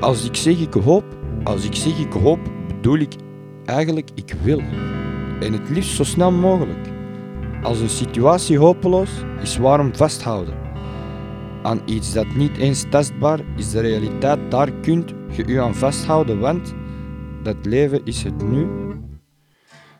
Als 0.00 0.24
ik 0.24 0.36
zeg 0.36 0.58
ik 0.58 0.74
hoop, 0.74 1.04
als 1.44 1.64
ik 1.64 1.74
zeg 1.74 1.98
ik 1.98 2.12
hoop, 2.12 2.40
bedoel 2.66 2.98
ik 2.98 3.12
eigenlijk 3.64 4.08
ik 4.14 4.34
wil. 4.42 4.62
En 5.40 5.52
het 5.52 5.70
liefst 5.70 5.96
zo 5.96 6.04
snel 6.04 6.30
mogelijk. 6.30 6.88
Als 7.62 7.80
een 7.80 7.88
situatie 7.88 8.58
hopeloos 8.58 9.10
is, 9.42 9.56
waarom 9.56 9.96
vasthouden? 9.96 10.67
Aan 11.68 11.82
iets 11.84 12.12
dat 12.12 12.26
niet 12.34 12.56
eens 12.56 12.84
tastbaar 12.90 13.40
is 13.56 13.70
de 13.70 13.80
realiteit, 13.80 14.50
daar 14.50 14.72
kunt 14.72 15.12
je 15.32 15.44
u 15.46 15.60
aan 15.60 15.74
vasthouden, 15.74 16.38
want 16.38 16.74
dat 17.42 17.56
leven 17.62 18.00
is 18.04 18.22
het 18.22 18.42
nu. 18.42 18.68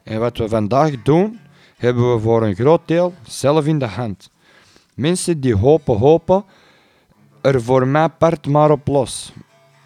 En 0.02 0.20
wat 0.20 0.38
we 0.38 0.48
vandaag 0.48 1.02
doen, 1.02 1.38
hebben 1.76 2.14
we 2.14 2.20
voor 2.20 2.42
een 2.42 2.54
groot 2.54 2.80
deel 2.84 3.14
zelf 3.22 3.66
in 3.66 3.78
de 3.78 3.86
hand. 3.86 4.30
Mensen 4.94 5.40
die 5.40 5.54
hopen, 5.54 5.98
hopen 5.98 6.44
er 7.40 7.62
voor 7.62 7.86
mij 7.86 8.08
part 8.08 8.46
maar 8.46 8.70
op 8.70 8.86
los. 8.86 9.32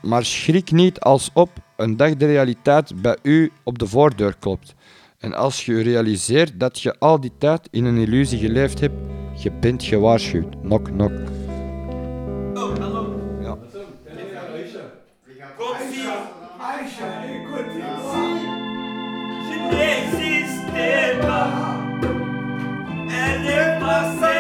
Maar 0.03 0.25
schrik 0.25 0.71
niet 0.71 1.01
als 1.01 1.31
op 1.33 1.51
een 1.77 1.97
dag 1.97 2.17
de 2.17 2.27
realiteit 2.27 3.03
bij 3.03 3.17
u 3.23 3.53
op 3.63 3.79
de 3.79 3.87
voordeur 3.87 4.37
klopt. 4.39 4.75
En 5.19 5.35
als 5.35 5.67
je 5.67 5.83
realiseert 5.83 6.61
dat 6.61 6.81
je 6.81 6.99
al 6.99 7.21
die 7.21 7.33
tijd 7.39 7.69
in 7.71 7.85
een 7.85 7.97
illusie 7.97 8.39
geleefd 8.39 8.81
hebt, 8.81 8.97
je 9.37 9.53
bent 9.53 9.83
gewaarschuwd. 9.83 10.63
Nok, 10.63 10.91
nok. 10.91 11.42
and 23.11 23.47
if 23.47 23.81
my 23.81 24.32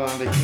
is 0.00 0.41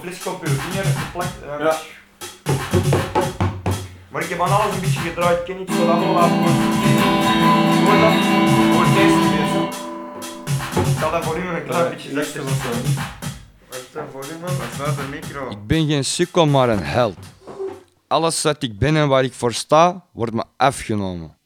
zo'n 0.00 0.10
flesje 0.10 0.30
op 0.30 0.46
je 0.46 0.50
vinger 0.52 0.84
geplakt. 0.84 1.42
eh. 1.42 1.58
Ja. 1.58 1.76
Maar 4.08 4.22
ik 4.22 4.28
heb 4.28 4.40
aan 4.40 4.60
alles 4.60 4.74
een 4.74 4.80
beetje 4.80 5.00
gedraaid, 5.00 5.38
ik 5.38 5.44
ken 5.44 5.58
niet 5.58 5.70
zo 5.70 5.86
lang 5.86 6.04
laten. 6.14 6.36
Hoor 7.84 8.00
dat? 8.00 8.12
Hoor 8.74 8.84
deze 8.94 9.28
weer 9.30 9.48
zo. 9.52 9.62
Ik 10.90 10.98
zal 10.98 11.10
dat 11.10 11.24
volume 11.24 11.60
een 11.60 11.64
klein 11.66 11.90
beetje 11.90 12.10
zachter 12.10 12.42
zetten. 12.42 12.94
Wat 13.68 13.76
is 13.78 13.92
dat 13.92 14.02
volume? 14.12 14.40
Wat 14.46 14.68
staat 14.74 14.96
de 14.96 15.02
micro? 15.10 15.50
Ik 15.50 15.66
ben 15.66 15.86
geen 15.86 16.04
sukkel, 16.04 16.46
maar 16.46 16.68
een 16.68 16.82
held. 16.82 17.18
Alles 18.06 18.42
wat 18.42 18.62
ik 18.62 18.78
ben 18.78 18.96
en 18.96 19.08
waar 19.08 19.24
ik 19.24 19.32
voor 19.32 19.52
sta, 19.52 20.04
wordt 20.12 20.32
me 20.32 20.44
afgenomen. 20.56 21.36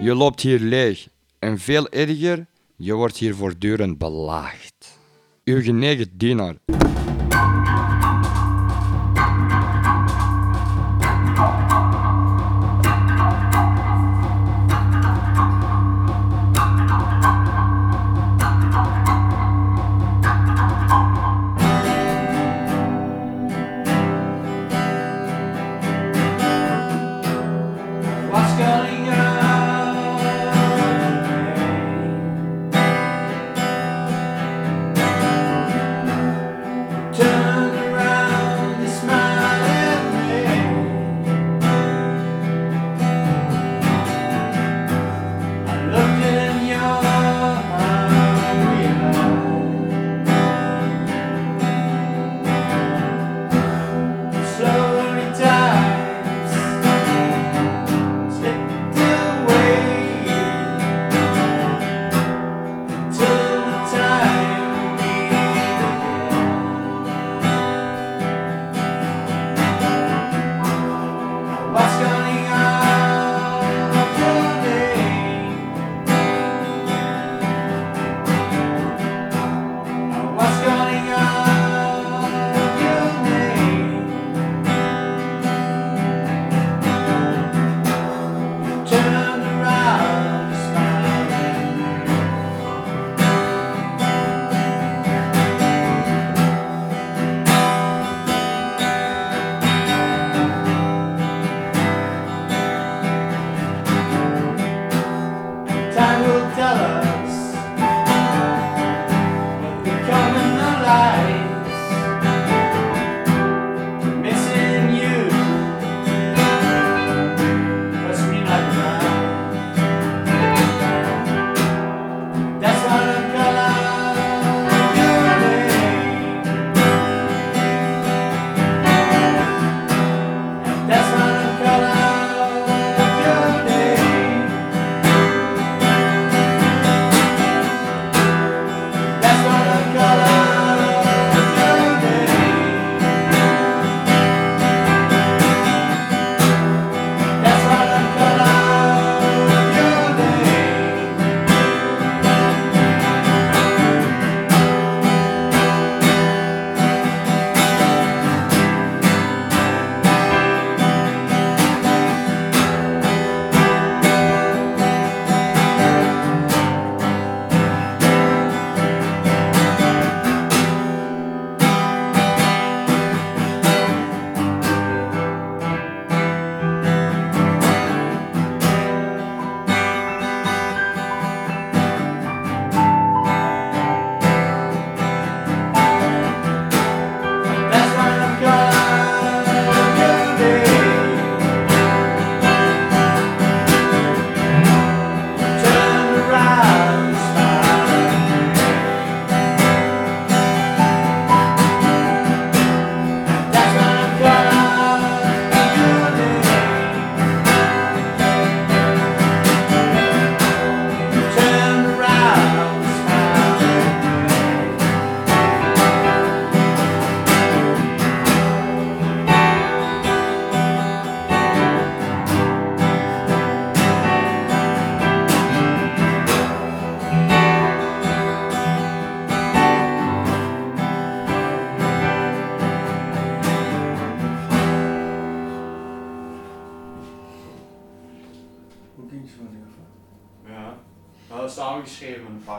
Je 0.00 0.14
loopt 0.14 0.40
hier 0.40 0.58
leeg. 0.60 1.08
En 1.38 1.58
veel 1.58 1.88
erger, 1.88 2.46
je 2.76 2.94
wordt 2.94 3.16
hier 3.16 3.34
voortdurend 3.34 3.98
belaagd. 3.98 4.98
Uw 5.44 5.62
genegen 5.62 6.10
dienaar. 6.12 6.54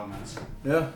Samengeschreven 0.02 0.48
met 0.62 0.91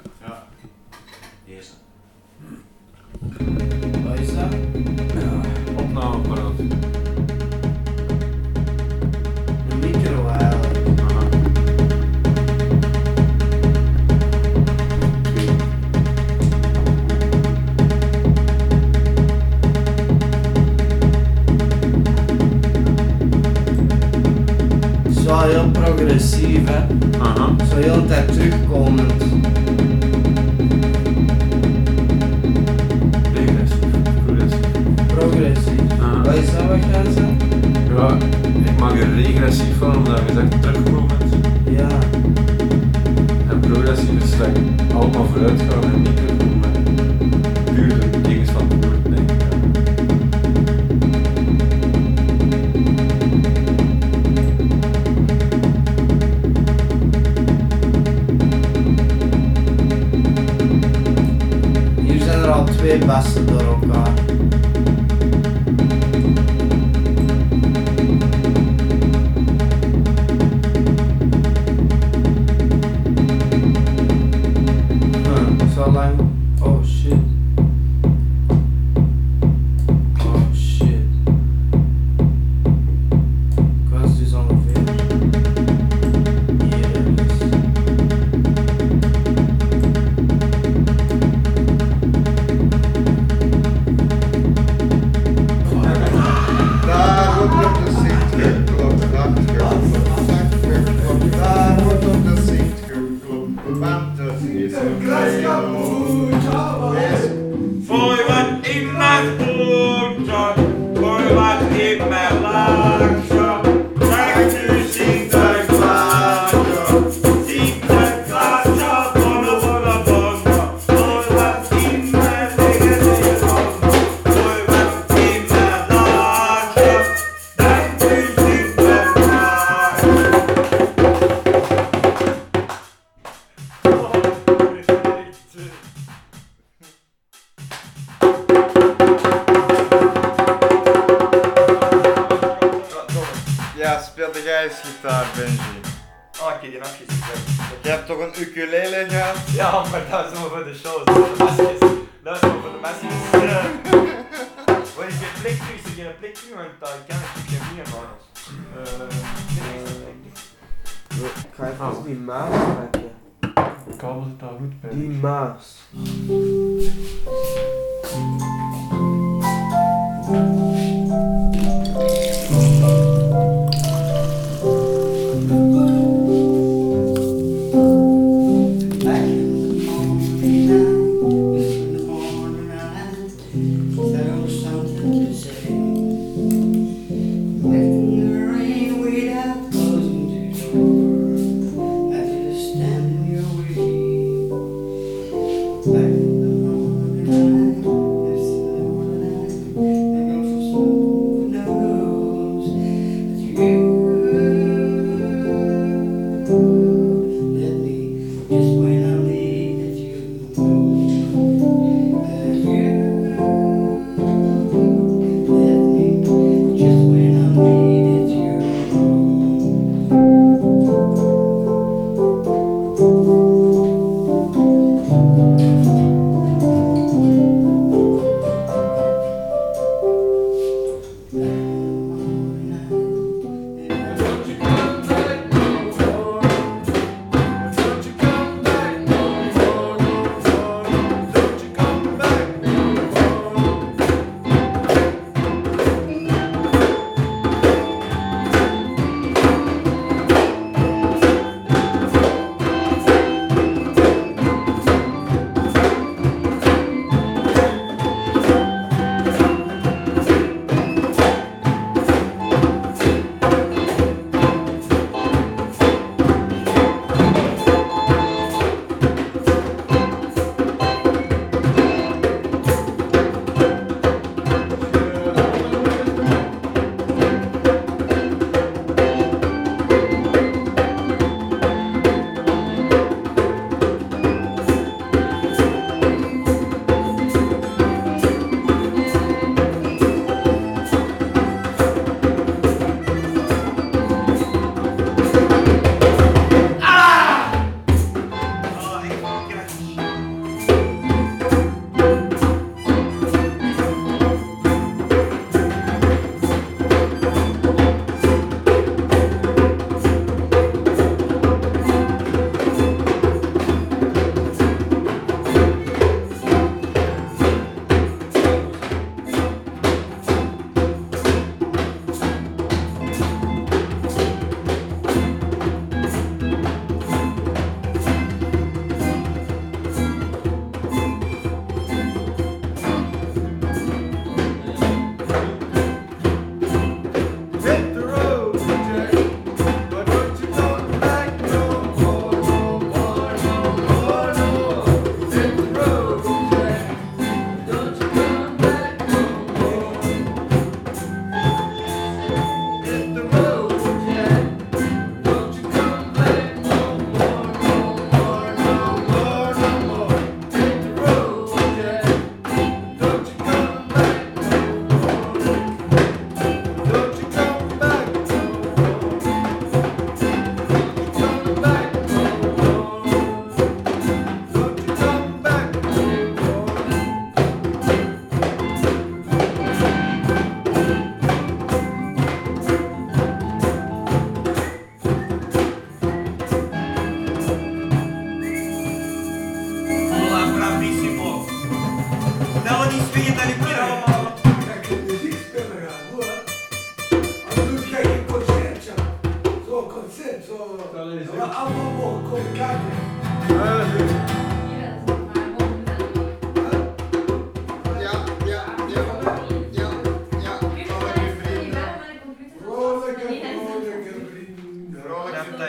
Als 415.57 415.65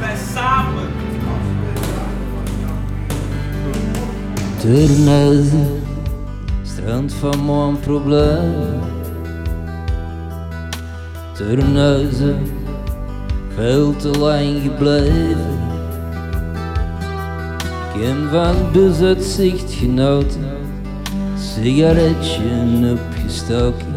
wij 0.00 0.16
samen. 0.34 0.90
Terneuzen, 4.60 5.82
strand 6.62 7.12
van 7.12 7.44
mijn 7.44 7.80
probleem. 7.80 8.80
Terneuzen, 11.34 12.46
veel 13.54 13.96
te 13.96 14.18
lang 14.18 14.62
gebleven. 14.62 15.55
Heb 18.00 18.30
van 18.30 18.72
bezuitzicht 18.72 19.72
genoten, 19.72 20.44
sigaretje 21.38 22.42
opgestoken. 22.92 23.94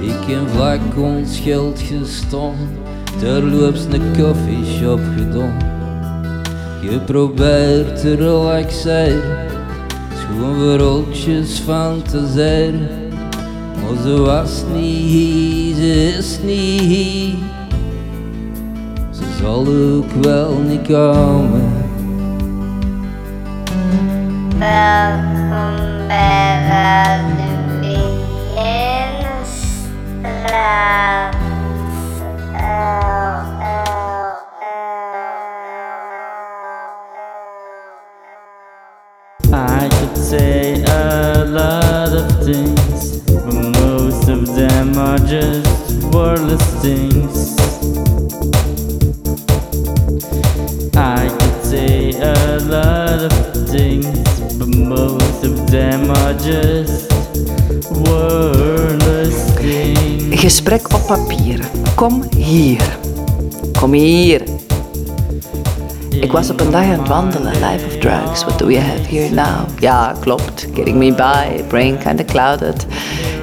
Ik 0.00 0.34
heb 0.34 0.48
vlak 0.48 0.80
ons 0.96 1.38
geld 1.38 1.80
gestolen, 1.80 2.78
terloops 3.18 3.84
een 3.84 4.12
koffieshop 4.16 5.00
gedaan. 5.16 5.56
Geprobeerd 6.80 8.00
te 8.00 8.14
relaxeren, 8.14 9.46
schoon 10.14 10.58
verroltjes 10.58 11.58
fantaseren. 11.58 12.88
Maar 13.82 14.02
ze 14.02 14.20
was 14.20 14.62
niet 14.74 15.10
hier, 15.10 15.74
ze 15.74 16.14
is 16.18 16.38
niet 16.44 16.80
hier. 16.80 17.34
Ze 19.10 19.24
zal 19.40 19.66
ook 19.66 20.24
wel 20.24 20.58
niet 20.68 20.86
komen. 20.86 21.65
Welkom 24.58 26.06
bij 26.06 26.66
Radio 26.68 27.80
I 27.82 28.26
Kom 61.96 62.22
hier. 62.36 62.98
Kom 63.78 63.92
hier. 63.92 64.42
Ik 66.20 66.32
was 66.32 66.50
op 66.50 66.60
een 66.60 66.70
dag 66.70 66.82
aan 66.82 66.90
het 66.90 67.08
wandelen. 67.08 67.52
Life 67.52 67.86
of 67.86 67.96
drugs, 67.96 68.44
what 68.44 68.58
do 68.58 68.66
we 68.66 68.78
have 68.78 69.16
here 69.16 69.34
now? 69.34 69.78
Ja, 69.78 70.14
klopt. 70.20 70.66
Getting 70.74 70.96
me 70.96 71.14
by, 71.14 71.62
brain 71.68 71.98
kinda 71.98 72.24
clouded. 72.24 72.86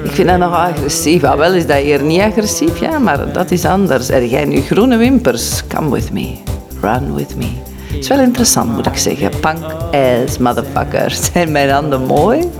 Ik 0.04 0.10
vind 0.10 0.28
dat 0.28 0.38
nog 0.38 0.52
agressief. 0.52 1.24
Ah, 1.24 1.36
wel 1.36 1.52
is 1.52 1.66
dat 1.66 1.76
hier 1.76 2.02
niet 2.02 2.20
agressief, 2.20 2.78
ja, 2.78 2.98
maar 2.98 3.32
dat 3.32 3.50
is 3.50 3.64
anders. 3.64 4.08
Er 4.08 4.26
jij 4.26 4.44
nu 4.44 4.60
groene 4.60 4.96
wimpers? 4.96 5.66
Come 5.66 5.90
with 5.90 6.12
me. 6.12 6.34
Run 6.80 7.14
with 7.14 7.36
me. 7.36 7.50
Het 7.86 7.98
is 7.98 8.08
wel 8.08 8.20
interessant, 8.20 8.72
moet 8.72 8.86
ik 8.86 8.96
zeggen. 8.96 9.30
Punk 9.40 9.64
ass 9.92 10.38
motherfucker. 10.38 11.10
Zijn 11.10 11.52
mijn 11.58 11.70
handen 11.70 12.06
mooi? 12.06 12.50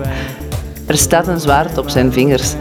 Er 0.87 0.97
staat 0.97 1.27
een 1.27 1.41
zwaard 1.41 1.79
op 1.79 1.89
zijn 1.89 2.13
vingers. 2.13 2.55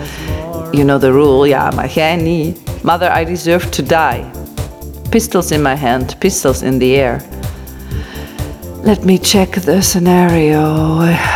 You 0.72 0.84
know 0.84 1.00
the 1.00 1.12
rule, 1.12 1.48
ja, 1.48 1.72
maar 1.76 1.90
jij 1.90 2.16
niet. 2.16 2.63
Mother, 2.84 3.10
I 3.22 3.24
deserve 3.26 3.70
to 3.70 3.84
die. 3.84 4.26
Pistols 5.10 5.52
in 5.52 5.62
my 5.62 5.76
hand, 5.76 6.20
pistols 6.20 6.62
in 6.62 6.80
the 6.80 6.96
air. 6.96 7.22
Let 8.84 9.06
me 9.06 9.18
check 9.18 9.50
the 9.50 9.82
scenario. 9.82 10.60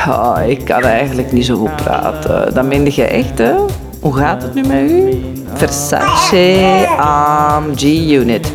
Oh, 0.08 0.38
ik 0.48 0.66
kan 0.66 0.82
eigenlijk 0.82 1.32
niet 1.32 1.46
zo 1.46 1.56
goed 1.56 1.76
praten. 1.76 2.54
Dat 2.54 2.66
meende 2.66 2.92
je 2.94 3.04
echt, 3.04 3.38
hè? 3.38 3.56
Hoe 4.02 4.16
gaat 4.16 4.42
het 4.42 4.54
nu 4.54 4.62
met 4.62 4.92
u? 4.92 5.22
Versace 5.54 6.86
AMG 6.98 7.84
Unit. 8.12 8.54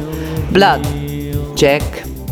Blood. 0.50 0.80
Jack. 1.54 1.82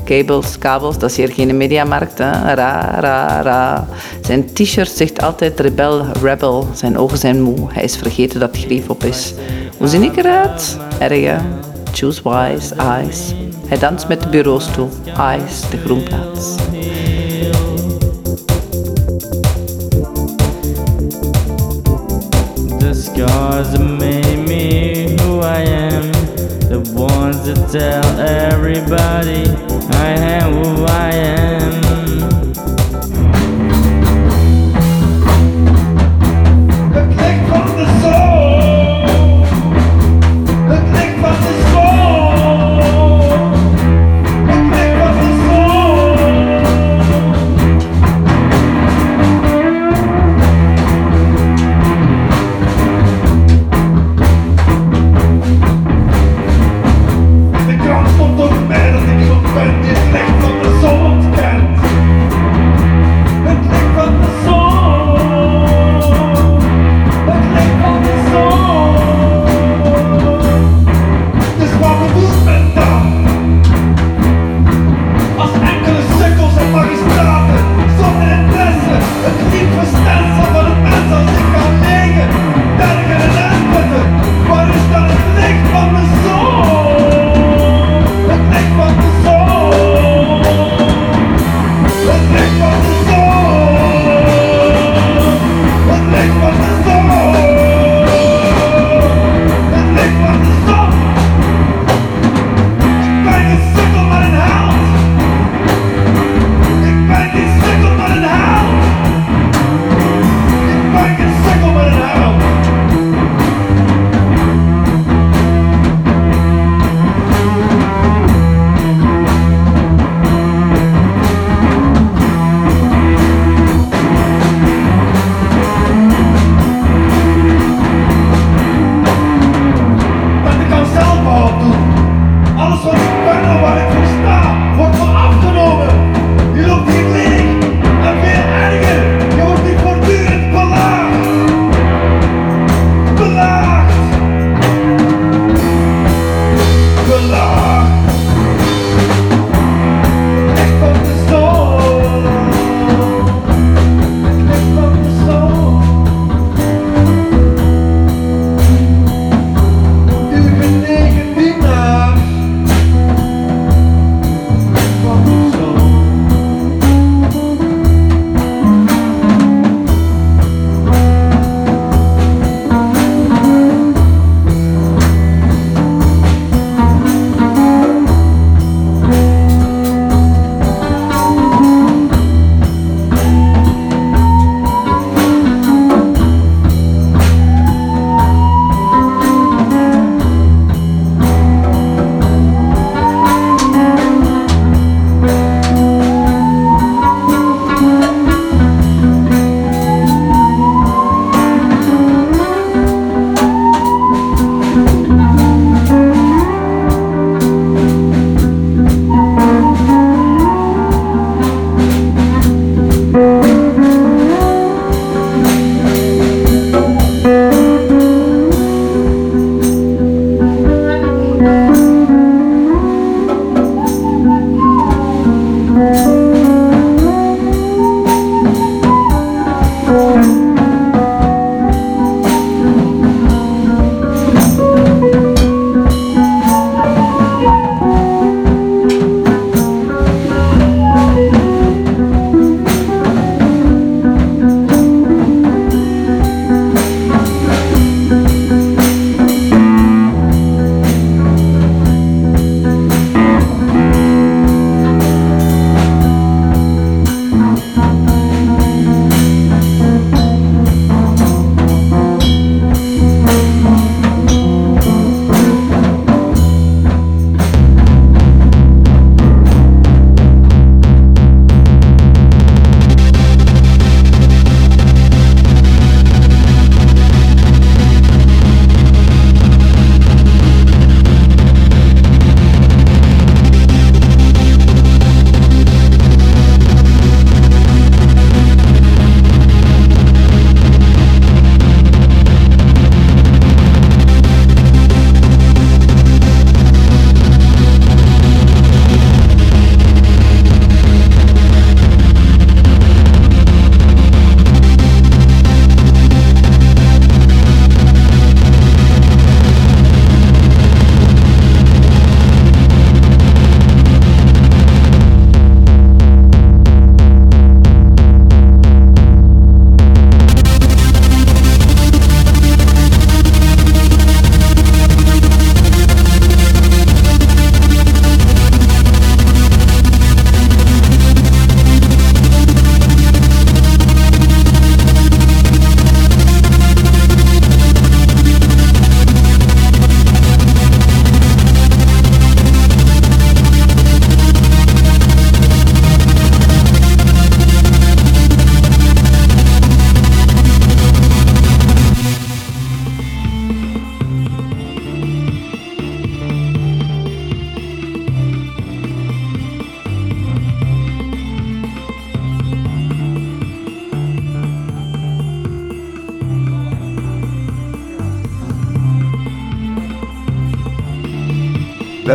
Cables, 0.05 0.59
kabels, 0.59 0.99
dat 0.99 1.11
is 1.11 1.17
hier 1.17 1.33
geen 1.33 1.57
mediamarkt. 1.57 2.19
Hè? 2.19 2.55
Ra, 2.55 3.01
ra, 3.01 3.43
ra. 3.43 3.87
Zijn 4.21 4.53
t-shirt 4.53 4.91
zegt 4.91 5.23
altijd 5.23 5.61
rebel, 5.61 6.05
rebel. 6.23 6.69
Zijn 6.75 6.99
ogen 6.99 7.19
zijn 7.19 7.43
moe. 7.43 7.67
Hij 7.69 7.83
is 7.83 7.97
vergeten 7.97 8.41
dat 8.41 8.57
grief 8.57 8.89
op 8.89 9.05
is. 9.05 9.35
Erg, 10.99 11.25
hè? 11.25 11.37
Choose 11.93 12.21
wise, 12.25 12.75
eyes. 12.75 13.35
Hij 13.67 13.79
danst 13.79 14.09
met 14.09 14.23
de 14.23 14.29
bureaustoel. 14.29 14.89
Eyes, 15.17 15.71
de 15.71 15.77
groenplaats. 15.77 16.55
The 22.79 22.93
scars 22.93 23.71
that 23.71 23.81
made 23.81 24.37
me 24.37 25.15
who 25.23 25.41
I 25.41 25.65
am. 25.67 26.11
The 26.69 26.83
ones 26.95 27.45
that 27.45 27.71
tell 27.71 28.21
everybody 28.21 29.43
I 29.93 30.41
am 30.41 30.53
who 30.53 30.85
I 30.85 31.15
am. 31.15 31.90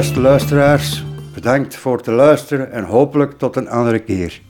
Beste 0.05 0.21
luisteraars, 0.21 1.03
bedankt 1.33 1.75
voor 1.75 1.97
het 1.97 2.05
luisteren 2.05 2.71
en 2.71 2.83
hopelijk 2.83 3.37
tot 3.37 3.55
een 3.55 3.69
andere 3.69 3.99
keer. 3.99 4.41